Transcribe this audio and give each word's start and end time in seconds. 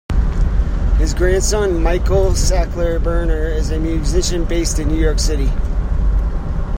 His 0.97 1.13
grandson, 1.13 1.83
Michael 1.83 2.31
Sackler-Berner, 2.31 3.49
is 3.49 3.69
a 3.69 3.77
musician 3.77 4.45
based 4.45 4.79
in 4.79 4.87
New 4.87 4.99
York 4.99 5.19
City. 5.19 5.51